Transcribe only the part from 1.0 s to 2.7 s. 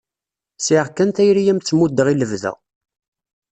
tayri ad am-tt-muddeɣ i lebda.